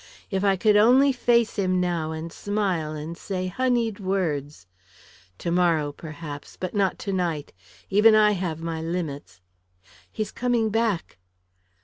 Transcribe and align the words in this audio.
If 0.31 0.43
I 0.43 0.55
could 0.55 0.75
only 0.77 1.11
face 1.11 1.57
him 1.57 1.79
now 1.79 2.11
and 2.11 2.33
smile 2.33 2.93
and 2.93 3.15
say 3.15 3.45
honeyed 3.45 3.99
words! 3.99 4.65
Tomorrow, 5.37 5.91
perhaps, 5.91 6.57
but 6.59 6.73
not 6.73 6.97
tonight. 6.97 7.53
Even 7.91 8.15
I 8.15 8.31
have 8.31 8.63
my 8.63 8.81
limits.... 8.81 9.41
He's 10.11 10.31
coming 10.31 10.71
back!" 10.71 11.19